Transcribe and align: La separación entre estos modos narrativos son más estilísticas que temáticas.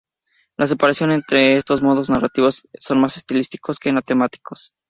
La 0.57 0.65
separación 0.65 1.11
entre 1.11 1.57
estos 1.57 1.83
modos 1.83 2.09
narrativos 2.09 2.67
son 2.79 2.99
más 2.99 3.17
estilísticas 3.17 3.77
que 3.77 3.93
temáticas. 4.03 4.75